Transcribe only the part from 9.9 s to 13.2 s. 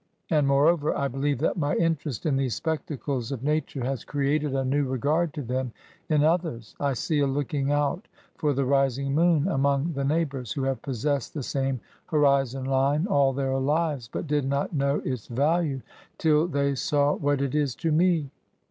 the neighbours, who have possessed the same horizon line